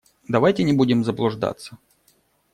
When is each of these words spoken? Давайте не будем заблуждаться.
Давайте 0.27 0.63
не 0.63 0.73
будем 0.73 1.03
заблуждаться. 1.03 1.77